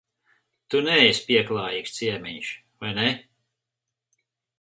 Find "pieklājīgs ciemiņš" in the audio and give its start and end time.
1.27-2.49